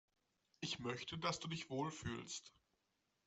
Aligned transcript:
Ich 0.61 0.79
möchte, 0.79 1.19
dass 1.19 1.39
du 1.39 1.47
dich 1.47 1.69
wohl 1.69 1.91
fühlst. 1.91 2.55